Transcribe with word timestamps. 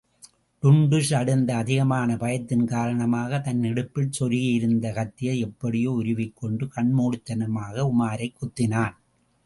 டுன்டுஷ் 0.63 1.11
அடைந்த 1.15 1.55
அதிகமான 1.55 2.15
பயத்தின் 2.15 2.65
காரணமாக, 2.65 3.39
தன் 3.39 3.63
இடுப்பில் 3.63 4.15
சொருகியிருந்த 4.19 4.93
கத்தியை 4.93 5.39
எப்படியோ 5.39 5.91
உருவிக்கொண்டு, 5.91 6.67
கண்மூடித்தனமாக 6.75 7.85
உமாரைக்குத்தினான். 7.91 8.95